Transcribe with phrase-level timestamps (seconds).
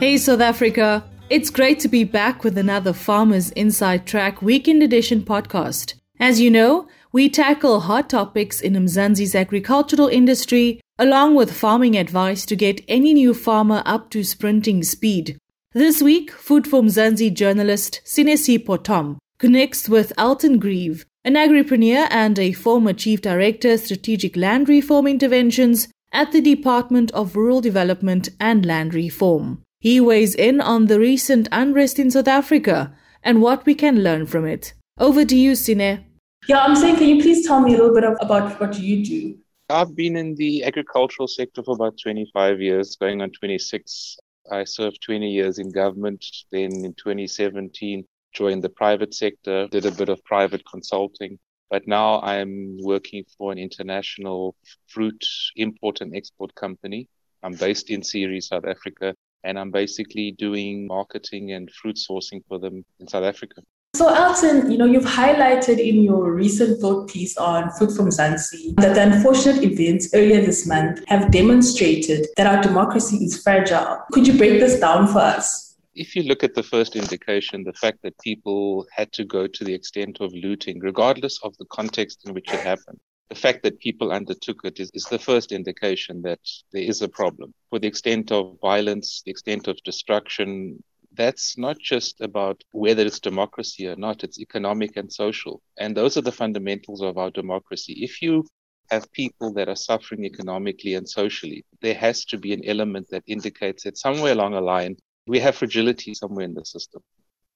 [0.00, 1.02] Hey, South Africa.
[1.28, 5.94] It's great to be back with another Farmers Inside Track Weekend Edition podcast.
[6.20, 12.46] As you know, we tackle hot topics in Mzansi's agricultural industry, along with farming advice
[12.46, 15.36] to get any new farmer up to sprinting speed.
[15.72, 22.38] This week, Food for Mzansi journalist Sinesipho Tom connects with Elton Greeve, an agripreneur and
[22.38, 28.64] a former chief director strategic land reform interventions at the Department of Rural Development and
[28.64, 29.64] Land Reform.
[29.80, 32.92] He weighs in on the recent unrest in South Africa
[33.22, 34.74] and what we can learn from it.
[34.98, 36.04] Over to you, Sine.
[36.48, 39.04] Yeah, I'm saying, can you please tell me a little bit of, about what you
[39.04, 39.38] do?
[39.70, 44.16] I've been in the agricultural sector for about 25 years, going on 26.
[44.50, 46.24] I served 20 years in government.
[46.50, 51.38] Then in 2017, joined the private sector, did a bit of private consulting.
[51.70, 54.56] But now I'm working for an international
[54.88, 55.24] fruit
[55.54, 57.08] import and export company.
[57.44, 59.14] I'm based in Ceres, South Africa,
[59.44, 63.62] and I'm basically doing marketing and fruit sourcing for them in South Africa.
[63.94, 68.74] So, Elton, you know, you've highlighted in your recent vote piece on Food for Mzansi
[68.76, 74.04] that the unfortunate events earlier this month have demonstrated that our democracy is fragile.
[74.12, 75.76] Could you break this down for us?
[75.94, 79.64] If you look at the first indication, the fact that people had to go to
[79.64, 83.78] the extent of looting, regardless of the context in which it happened, the fact that
[83.78, 86.40] people undertook it is, is the first indication that
[86.72, 87.52] there is a problem.
[87.70, 93.20] For the extent of violence, the extent of destruction, that's not just about whether it's
[93.20, 95.60] democracy or not, it's economic and social.
[95.78, 98.04] And those are the fundamentals of our democracy.
[98.04, 98.46] If you
[98.90, 103.24] have people that are suffering economically and socially, there has to be an element that
[103.26, 107.02] indicates that somewhere along a line, we have fragility somewhere in the system.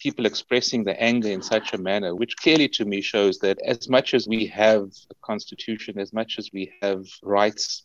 [0.00, 3.88] People expressing the anger in such a manner, which clearly to me shows that as
[3.88, 7.84] much as we have a constitution, as much as we have rights,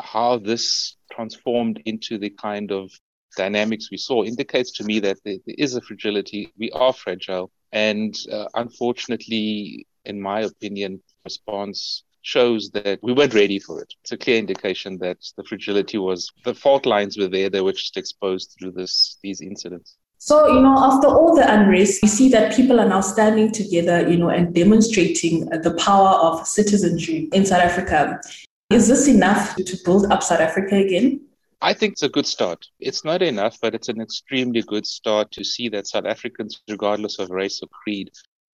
[0.00, 2.90] how this transformed into the kind of
[3.36, 6.52] dynamics we saw indicates to me that there, there is a fragility.
[6.58, 7.50] We are fragile.
[7.72, 13.94] And uh, unfortunately, in my opinion, response shows that we weren't ready for it.
[14.02, 17.48] It's a clear indication that the fragility was, the fault lines were there.
[17.48, 19.96] They were just exposed through this, these incidents.
[20.22, 24.06] So, you know, after all the unrest, we see that people are now standing together,
[24.06, 28.20] you know, and demonstrating the power of citizenry in South Africa.
[28.68, 31.22] Is this enough to build up South Africa again?
[31.62, 32.66] I think it's a good start.
[32.80, 37.18] It's not enough, but it's an extremely good start to see that South Africans, regardless
[37.18, 38.10] of race or creed,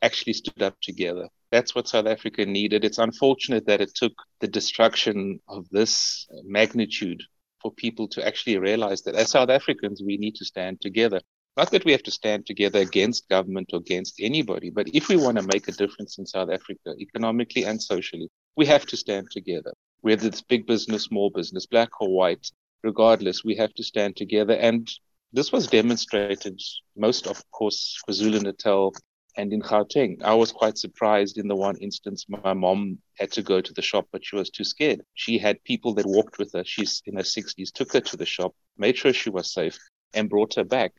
[0.00, 1.28] actually stood up together.
[1.50, 2.84] That's what South Africa needed.
[2.84, 7.20] It's unfortunate that it took the destruction of this magnitude
[7.60, 11.20] for people to actually realize that as South Africans, we need to stand together.
[11.58, 15.16] Not that we have to stand together against government or against anybody, but if we
[15.16, 19.32] want to make a difference in South Africa, economically and socially, we have to stand
[19.32, 19.72] together.
[20.02, 22.48] Whether it's big business, small business, black or white,
[22.84, 24.52] regardless, we have to stand together.
[24.54, 24.88] And
[25.32, 26.60] this was demonstrated
[26.96, 28.94] most, of course, KwaZulu Natal
[29.36, 30.22] and in Gauteng.
[30.22, 33.82] I was quite surprised in the one instance my mom had to go to the
[33.82, 35.00] shop, but she was too scared.
[35.14, 36.62] She had people that walked with her.
[36.64, 39.76] She's in her 60s, took her to the shop, made sure she was safe,
[40.14, 40.92] and brought her back.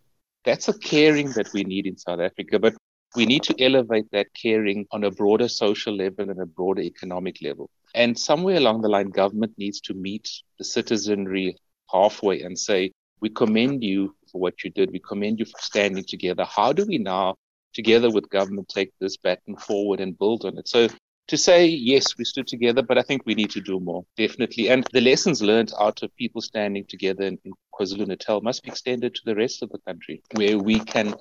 [0.46, 2.76] That's a caring that we need in South Africa, but
[3.16, 7.38] we need to elevate that caring on a broader social level and a broader economic
[7.42, 7.70] level.
[7.96, 11.58] And somewhere along the line, government needs to meet the citizenry
[11.92, 14.92] halfway and say, we commend you for what you did.
[14.92, 16.46] We commend you for standing together.
[16.46, 17.36] How do we now,
[17.74, 20.68] together with government, take this baton forward and build on it?
[20.68, 20.88] So
[21.28, 24.70] to say, yes, we stood together, but I think we need to do more, definitely.
[24.70, 27.38] And the lessons learned out of people standing together in
[27.80, 31.16] KwaZulu Natal must be extended to the rest of the country, where we can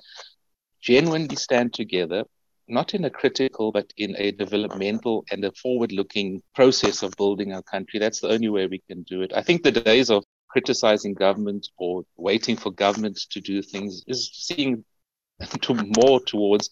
[0.81, 2.23] genuinely stand together,
[2.67, 7.53] not in a critical, but in a developmental and a forward looking process of building
[7.53, 7.99] our country.
[7.99, 9.31] That's the only way we can do it.
[9.33, 14.29] I think the days of criticizing government or waiting for government to do things is
[14.33, 14.83] seeing
[15.61, 16.69] to more towards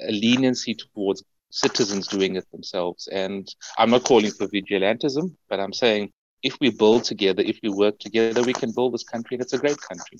[0.00, 3.08] a leniency towards citizens doing it themselves.
[3.08, 3.46] And
[3.78, 7.98] I'm not calling for vigilantism, but I'm saying if we build together, if we work
[7.98, 10.18] together, we can build this country and it's a great country.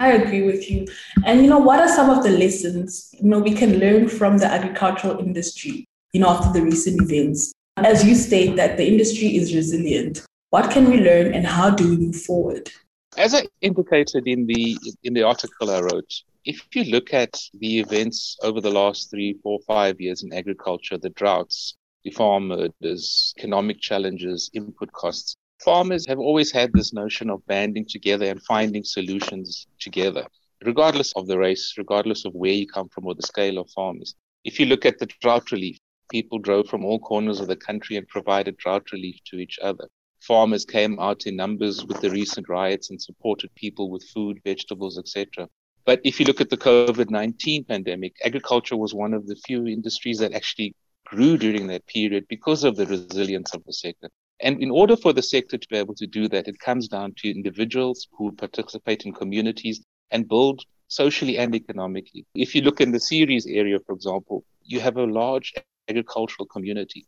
[0.00, 0.86] I agree with you.
[1.24, 4.38] And you know, what are some of the lessons you know we can learn from
[4.38, 7.52] the agricultural industry, you know, after the recent events?
[7.76, 11.90] As you state that the industry is resilient, what can we learn and how do
[11.90, 12.70] we move forward?
[13.16, 16.12] As I indicated in the in the article I wrote,
[16.44, 20.98] if you look at the events over the last three, four, five years in agriculture,
[20.98, 27.30] the droughts, the farm murders, economic challenges, input costs, farmers have always had this notion
[27.30, 30.26] of banding together and finding solutions together,
[30.64, 34.14] regardless of the race, regardless of where you come from or the scale of farmers.
[34.44, 35.78] If you look at the drought relief,
[36.10, 39.88] people drove from all corners of the country and provided drought relief to each other
[40.24, 44.98] farmers came out in numbers with the recent riots and supported people with food, vegetables,
[44.98, 45.48] etc.
[45.84, 49.66] But if you look at the COVID 19 pandemic, agriculture was one of the few
[49.66, 50.74] industries that actually
[51.06, 54.08] grew during that period because of the resilience of the sector.
[54.40, 57.14] And in order for the sector to be able to do that, it comes down
[57.18, 62.26] to individuals who participate in communities and build socially and economically.
[62.34, 65.54] If you look in the Ceres area, for example, you have a large
[65.88, 67.06] agricultural community,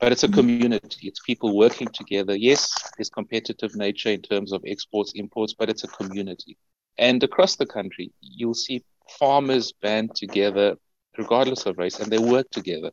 [0.00, 0.40] but it's a mm-hmm.
[0.40, 1.08] community.
[1.08, 2.36] It's people working together.
[2.36, 6.56] Yes, there's competitive nature in terms of exports, imports, but it's a community.
[6.98, 8.84] And across the country, you'll see
[9.18, 10.76] farmers band together,
[11.18, 12.90] regardless of race, and they work together.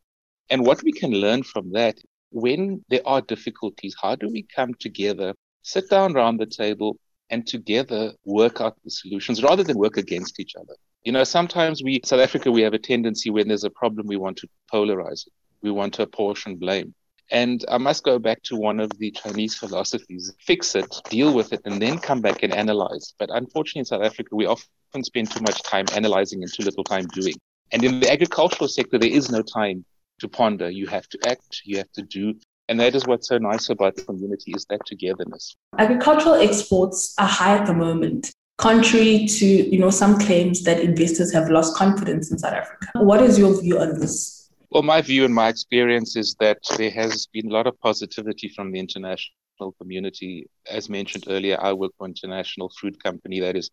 [0.50, 1.98] And what we can learn from that,
[2.32, 6.98] when there are difficulties, how do we come together, sit down around the table,
[7.30, 10.76] and together work out the solutions rather than work against each other?
[11.04, 14.18] You know, sometimes we, South Africa, we have a tendency when there's a problem, we
[14.18, 15.34] want to polarize it.
[15.62, 16.94] We want to apportion blame.
[17.32, 21.54] And I must go back to one of the Chinese philosophies fix it, deal with
[21.54, 23.14] it, and then come back and analyze.
[23.18, 26.84] But unfortunately, in South Africa, we often spend too much time analyzing and too little
[26.84, 27.36] time doing.
[27.72, 29.86] And in the agricultural sector, there is no time
[30.22, 30.70] to ponder.
[30.70, 32.36] You have to act, you have to do.
[32.70, 35.56] And that is what's so nice about the community is that togetherness.
[35.78, 41.34] Agricultural exports are high at the moment, contrary to you know some claims that investors
[41.34, 42.88] have lost confidence in South Africa.
[42.96, 44.50] What is your view on this?
[44.70, 48.48] Well, my view and my experience is that there has been a lot of positivity
[48.48, 50.48] from the international community.
[50.70, 53.70] As mentioned earlier, I work for an international fruit company that is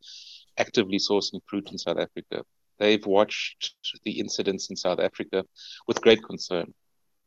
[0.58, 2.42] actively sourcing fruit in South Africa.
[2.78, 5.44] They've watched the incidents in South Africa
[5.86, 6.72] with great concern.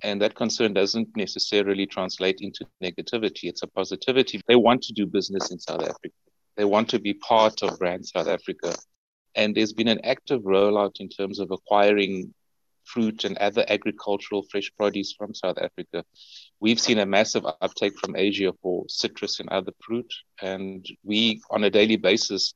[0.03, 3.43] And that concern doesn't necessarily translate into negativity.
[3.43, 4.41] It's a positivity.
[4.47, 6.15] They want to do business in South Africa.
[6.57, 8.75] They want to be part of Brand South Africa.
[9.35, 12.33] And there's been an active rollout in terms of acquiring
[12.83, 16.03] fruit and other agricultural fresh produce from South Africa.
[16.59, 20.11] We've seen a massive uptake from Asia for citrus and other fruit.
[20.41, 22.53] And we, on a daily basis,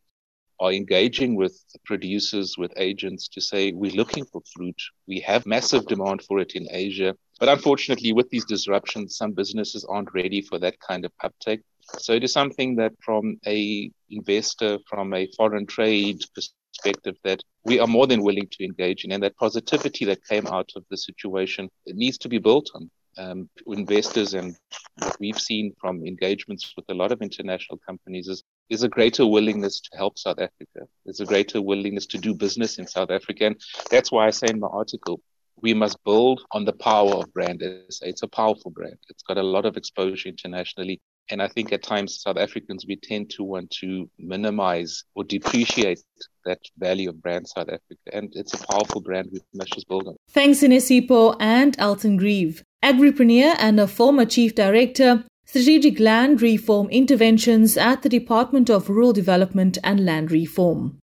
[0.59, 4.81] are engaging with producers, with agents to say, we're looking for fruit.
[5.07, 7.15] We have massive demand for it in Asia.
[7.39, 11.61] But unfortunately, with these disruptions, some businesses aren't ready for that kind of uptake.
[11.99, 17.79] So it is something that from a investor, from a foreign trade perspective, that we
[17.79, 19.11] are more than willing to engage in.
[19.11, 22.89] And that positivity that came out of the situation it needs to be built on.
[23.17, 24.57] Um, investors and
[24.97, 29.25] what we've seen from engagements with a lot of international companies is there's a greater
[29.25, 30.87] willingness to help South Africa.
[31.05, 33.45] There's a greater willingness to do business in South Africa.
[33.47, 35.21] And that's why I say in my article,
[35.61, 37.61] we must build on the power of brand.
[37.61, 38.97] It's a powerful brand.
[39.09, 40.99] It's got a lot of exposure internationally.
[41.31, 45.99] And I think at times South Africans, we tend to want to minimize or depreciate
[46.45, 48.01] that value of brand South Africa.
[48.13, 50.17] And it's a powerful brand we must just build on.
[50.29, 55.23] Thanks, Sinesipho and Elton Greeve, agripreneur and a former chief director,
[55.55, 60.99] strategic land reform interventions at the Department of Rural Development and Land Reform.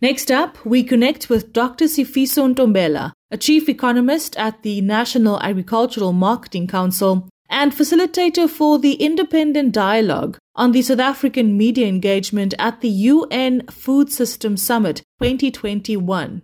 [0.00, 1.84] Next up, we connect with Dr.
[1.84, 8.94] Sifiso Ntombela, a chief economist at the National Agricultural Marketing Council and facilitator for the
[8.94, 16.40] Independent Dialogue on the South African media engagement at the UN Food System Summit 2021.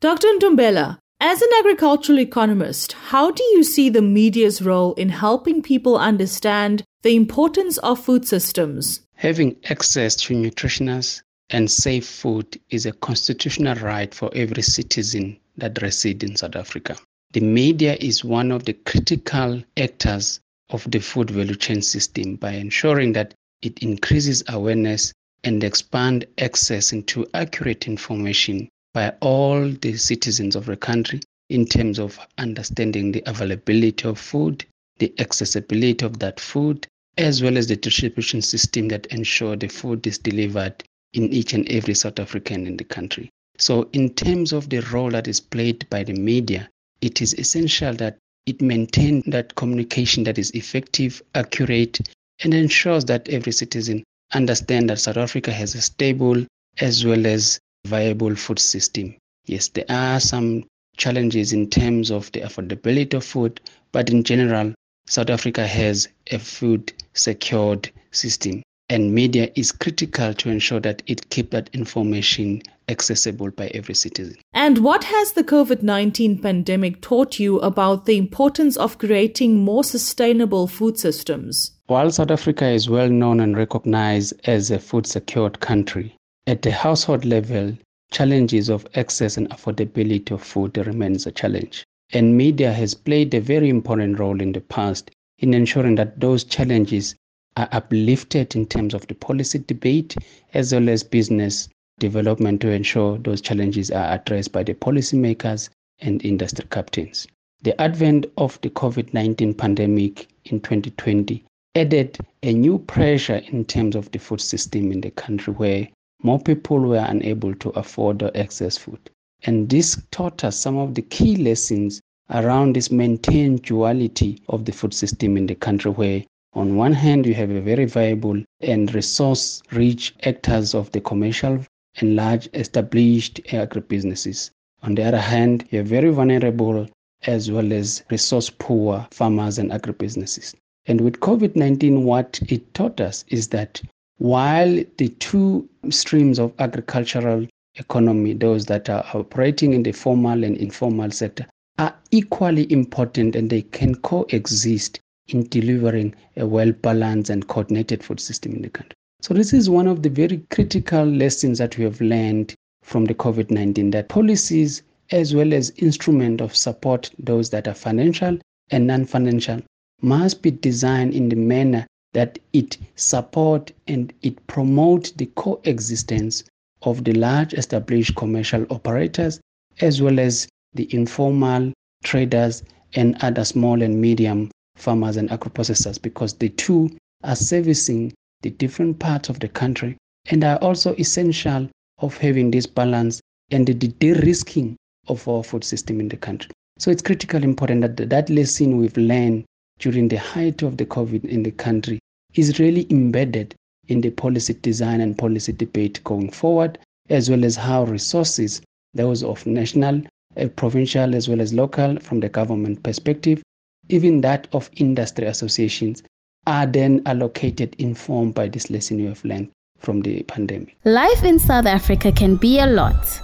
[0.00, 0.26] Dr.
[0.38, 5.98] Ntombela, as an agricultural economist, how do you see the media's role in helping people
[5.98, 9.02] understand the importance of food systems?
[9.14, 15.82] Having access to nutritious and safe food is a constitutional right for every citizen that
[15.82, 16.96] resides in South Africa.
[17.32, 20.40] The media is one of the critical actors
[20.70, 25.12] of the food value chain system by ensuring that it increases awareness
[25.44, 31.98] and expand access into accurate information by all the citizens of the country in terms
[31.98, 34.64] of understanding the availability of food,
[34.98, 36.86] the accessibility of that food,
[37.18, 40.82] as well as the distribution system that ensure the food is delivered
[41.12, 43.30] in each and every South African in the country.
[43.58, 46.68] So in terms of the role that is played by the media,
[47.00, 52.00] it is essential that it maintain that communication that is effective, accurate,
[52.42, 56.46] and ensures that every citizen understand that South Africa has a stable
[56.78, 59.14] as well as viable food system.
[59.46, 60.64] Yes, there are some
[60.96, 63.60] challenges in terms of the affordability of food,
[63.92, 64.74] but in general,
[65.06, 71.30] South Africa has a food secured system and media is critical to ensure that it
[71.30, 74.36] keep that information accessible by every citizen.
[74.52, 80.66] And what has the COVID-19 pandemic taught you about the importance of creating more sustainable
[80.66, 81.70] food systems?
[81.86, 86.16] While South Africa is well known and recognized as a food secured country,
[86.46, 87.76] at the household level,
[88.10, 91.84] challenges of access and affordability of food remains a challenge.
[92.12, 96.44] And media has played a very important role in the past in ensuring that those
[96.44, 97.14] challenges
[97.56, 100.16] are uplifted in terms of the policy debate
[100.54, 101.68] as well as business
[101.98, 105.68] development to ensure those challenges are addressed by the policymakers
[106.00, 107.26] and industry captains.
[107.62, 111.44] The advent of the COVID 19 pandemic in 2020
[111.74, 115.88] added a new pressure in terms of the food system in the country where
[116.22, 119.10] more people were unable to afford or access food.
[119.42, 122.00] And this taught us some of the key lessons
[122.30, 127.26] around this maintained duality of the food system in the country where on one hand
[127.26, 131.64] you have a very viable and resource rich actors of the commercial
[131.96, 134.50] and large established agribusinesses.
[134.82, 136.86] On the other hand, you have very vulnerable
[137.26, 140.54] as well as resource poor farmers and agribusinesses.
[140.86, 143.82] And with COVID 19, what it taught us is that
[144.20, 147.46] while the two streams of agricultural
[147.76, 151.46] economy, those that are operating in the formal and informal sector,
[151.78, 158.20] are equally important and they can coexist in delivering a well balanced and coordinated food
[158.20, 158.94] system in the country.
[159.22, 163.14] So, this is one of the very critical lessons that we have learned from the
[163.14, 168.38] COVID 19 that policies, as well as instruments of support, those that are financial
[168.70, 169.62] and non financial,
[170.02, 176.44] must be designed in the manner that it support and it promote the coexistence
[176.82, 179.40] of the large established commercial operators
[179.80, 182.62] as well as the informal traders
[182.94, 186.90] and other small and medium farmers and agro-processors because the two
[187.22, 188.12] are servicing
[188.42, 189.96] the different parts of the country
[190.30, 194.76] and are also essential of having this balance and the de-risking
[195.08, 196.50] of our food system in the country.
[196.78, 199.44] So it's critically important that that lesson we've learned
[199.80, 201.98] during the height of the COVID in the country
[202.34, 203.54] is really embedded
[203.88, 208.62] in the policy design and policy debate going forward, as well as how resources,
[208.94, 210.02] those of national,
[210.36, 213.42] uh, provincial, as well as local, from the government perspective,
[213.88, 216.02] even that of industry associations,
[216.46, 220.76] are then allocated, informed by this lesson you have learned from the pandemic.
[220.84, 223.20] Life in South Africa can be a lot.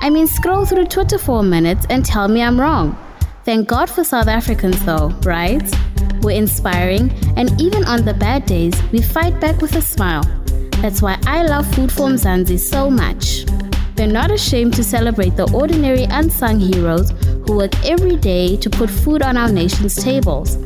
[0.00, 2.96] I mean, scroll through Twitter for a minute and tell me I'm wrong.
[3.48, 5.62] Thank God for South Africans, though, right?
[6.20, 10.24] We're inspiring, and even on the bad days, we fight back with a smile.
[10.82, 13.46] That's why I love Food for Mzansi so much.
[13.94, 17.12] They're not ashamed to celebrate the ordinary unsung heroes
[17.46, 20.56] who work every day to put food on our nation's tables